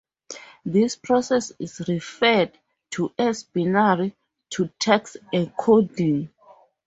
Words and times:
This 0.65 0.95
process 0.95 1.51
is 1.59 1.83
referred 1.87 2.57
to 2.89 3.13
as 3.19 3.43
binary 3.43 4.15
to 4.49 4.67
text 4.79 5.17
encoding. 5.31 6.29